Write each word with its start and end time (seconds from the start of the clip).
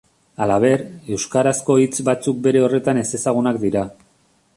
Halaber, 0.43 0.83
euskarazko 1.17 1.75
hitz 1.81 1.99
batzuk 2.07 2.39
bere 2.47 2.63
horretan 2.69 3.01
ezezagunak 3.03 3.61
dira. 3.67 3.85